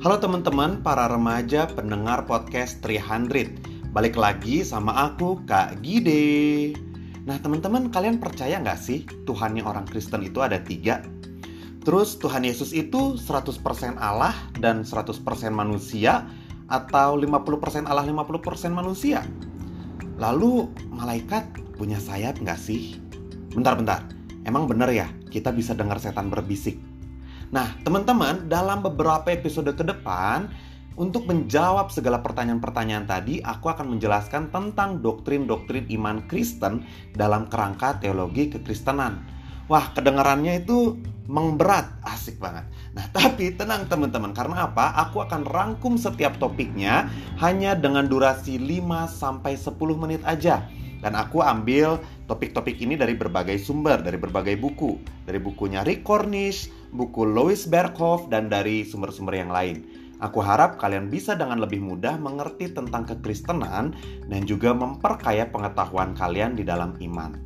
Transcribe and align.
Halo 0.00 0.16
teman-teman 0.16 0.80
para 0.80 1.12
remaja 1.12 1.68
pendengar 1.68 2.24
podcast 2.24 2.80
300 2.80 3.92
Balik 3.92 4.16
lagi 4.16 4.64
sama 4.64 4.96
aku 4.96 5.44
Kak 5.44 5.84
Gide 5.84 6.72
Nah 7.28 7.36
teman-teman 7.36 7.92
kalian 7.92 8.16
percaya 8.16 8.56
nggak 8.64 8.80
sih 8.80 9.04
Tuhannya 9.28 9.60
orang 9.60 9.84
Kristen 9.84 10.24
itu 10.24 10.40
ada 10.40 10.56
tiga? 10.56 11.04
Terus 11.84 12.16
Tuhan 12.16 12.48
Yesus 12.48 12.72
itu 12.72 13.20
100% 13.20 13.60
Allah 14.00 14.32
dan 14.56 14.88
100% 14.88 15.20
manusia 15.52 16.24
Atau 16.72 17.20
50% 17.20 17.84
Allah 17.84 18.08
50% 18.08 18.72
manusia? 18.72 19.20
Lalu 20.16 20.64
malaikat 20.96 21.76
punya 21.76 22.00
sayap 22.00 22.40
nggak 22.40 22.56
sih? 22.56 22.96
Bentar-bentar, 23.52 24.08
emang 24.48 24.64
bener 24.64 24.88
ya 24.96 25.12
kita 25.28 25.52
bisa 25.52 25.76
dengar 25.76 26.00
setan 26.00 26.32
berbisik? 26.32 26.89
Nah, 27.50 27.74
teman-teman, 27.82 28.46
dalam 28.46 28.78
beberapa 28.78 29.26
episode 29.34 29.74
ke 29.74 29.82
depan, 29.82 30.46
untuk 30.94 31.26
menjawab 31.26 31.90
segala 31.90 32.22
pertanyaan-pertanyaan 32.22 33.10
tadi, 33.10 33.42
aku 33.42 33.66
akan 33.66 33.98
menjelaskan 33.98 34.54
tentang 34.54 35.02
doktrin-doktrin 35.02 35.90
iman 35.98 36.22
Kristen 36.30 36.86
dalam 37.10 37.50
kerangka 37.50 37.98
teologi 37.98 38.54
kekristenan. 38.54 39.26
Wah, 39.66 39.90
kedengarannya 39.90 40.62
itu 40.62 40.94
mengberat, 41.26 41.90
asik 42.06 42.38
banget. 42.38 42.70
Nah, 42.94 43.10
tapi 43.18 43.50
tenang 43.58 43.90
teman-teman, 43.90 44.30
karena 44.30 44.70
apa? 44.70 44.94
Aku 45.10 45.18
akan 45.18 45.42
rangkum 45.42 45.98
setiap 45.98 46.38
topiknya 46.38 47.10
hanya 47.42 47.74
dengan 47.74 48.06
durasi 48.06 48.62
5 48.62 49.10
sampai 49.10 49.58
10 49.58 49.74
menit 49.98 50.22
aja. 50.22 50.70
Dan 51.00 51.16
aku 51.16 51.40
ambil 51.40 51.98
topik-topik 52.30 52.76
ini 52.78 52.94
dari 52.94 53.16
berbagai 53.16 53.58
sumber, 53.58 54.04
dari 54.04 54.20
berbagai 54.20 54.54
buku. 54.60 55.00
Dari 55.24 55.40
bukunya 55.40 55.80
Rick 55.80 56.04
Cornish, 56.04 56.79
buku 56.94 57.26
Louis 57.26 57.58
Berkhoff, 57.66 58.26
dan 58.30 58.50
dari 58.50 58.86
sumber-sumber 58.86 59.38
yang 59.38 59.50
lain. 59.50 59.86
Aku 60.20 60.44
harap 60.44 60.76
kalian 60.76 61.08
bisa 61.08 61.32
dengan 61.32 61.64
lebih 61.64 61.80
mudah 61.80 62.20
mengerti 62.20 62.68
tentang 62.68 63.08
kekristenan 63.08 63.96
dan 64.28 64.42
juga 64.44 64.76
memperkaya 64.76 65.48
pengetahuan 65.48 66.12
kalian 66.12 66.52
di 66.52 66.62
dalam 66.62 66.92
iman. 67.00 67.40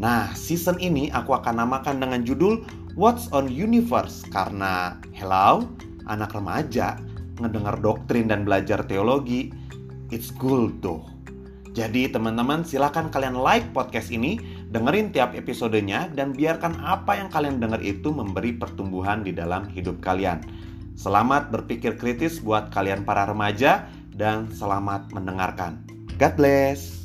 Nah, 0.00 0.32
season 0.32 0.80
ini 0.80 1.12
aku 1.12 1.36
akan 1.36 1.60
namakan 1.60 2.00
dengan 2.00 2.24
judul 2.24 2.64
What's 2.96 3.28
on 3.34 3.52
Universe 3.52 4.24
karena 4.32 4.96
hello, 5.12 5.68
anak 6.08 6.32
remaja 6.32 6.96
ngedengar 7.42 7.82
doktrin 7.82 8.30
dan 8.30 8.46
belajar 8.46 8.86
teologi, 8.86 9.50
it's 10.14 10.30
cool 10.38 10.70
tuh. 10.78 11.02
Jadi 11.74 12.06
teman-teman 12.06 12.62
silakan 12.62 13.10
kalian 13.10 13.34
like 13.34 13.66
podcast 13.74 14.14
ini, 14.14 14.38
dengerin 14.74 15.14
tiap 15.14 15.38
episodenya 15.38 16.10
dan 16.10 16.34
biarkan 16.34 16.82
apa 16.82 17.14
yang 17.14 17.30
kalian 17.30 17.62
dengar 17.62 17.78
itu 17.78 18.10
memberi 18.10 18.58
pertumbuhan 18.58 19.22
di 19.22 19.30
dalam 19.30 19.70
hidup 19.70 20.02
kalian. 20.02 20.42
Selamat 20.98 21.54
berpikir 21.54 21.94
kritis 21.94 22.42
buat 22.42 22.74
kalian 22.74 23.06
para 23.06 23.22
remaja 23.22 23.86
dan 24.18 24.50
selamat 24.50 25.14
mendengarkan. 25.14 25.78
God 26.18 26.34
bless. 26.34 27.03